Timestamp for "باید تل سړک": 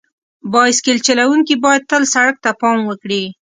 1.63-2.35